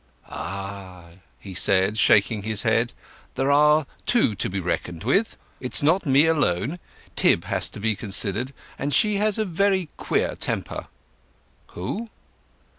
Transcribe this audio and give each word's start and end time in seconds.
"Ah," 0.29 1.11
he 1.39 1.53
said, 1.53 1.95
shaking 1.95 2.41
his 2.41 2.63
head, 2.63 2.91
"there 3.35 3.51
are 3.51 3.85
two 4.07 4.33
to 4.33 4.49
be 4.49 4.59
reckoned 4.59 5.03
with. 5.03 5.37
It 5.59 5.75
is 5.75 5.83
not 5.83 6.07
me 6.07 6.25
alone. 6.25 6.79
Tib 7.15 7.43
has 7.45 7.69
to 7.69 7.79
be 7.79 7.95
considered, 7.95 8.51
and 8.79 8.95
she 8.95 9.17
has 9.17 9.37
a 9.37 9.45
very 9.45 9.89
queer 9.97 10.33
temper." 10.35 10.87
"Who?" 11.75 12.09